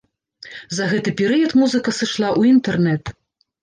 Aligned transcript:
За 0.77 0.87
гэты 0.93 1.13
перыяд 1.21 1.51
музыка 1.63 1.89
сышла 2.01 2.27
ў 2.39 2.57
інтэрнэт. 2.57 3.19